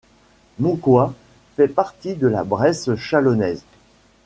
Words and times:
Montcoy 0.57 1.11
fait 1.55 1.67
partie 1.67 2.15
de 2.15 2.25
la 2.25 2.43
Bresse 2.43 2.95
chalonnaise. 2.95 3.63